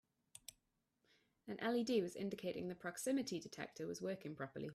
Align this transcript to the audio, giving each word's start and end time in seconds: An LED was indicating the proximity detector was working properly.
An 1.47 1.57
LED 1.61 2.01
was 2.01 2.15
indicating 2.15 2.67
the 2.69 2.73
proximity 2.73 3.39
detector 3.39 3.85
was 3.85 4.01
working 4.01 4.33
properly. 4.35 4.69